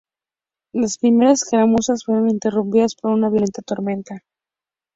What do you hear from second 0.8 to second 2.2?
primeras escaramuzas